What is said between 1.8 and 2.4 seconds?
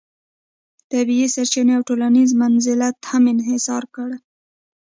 ټولنیز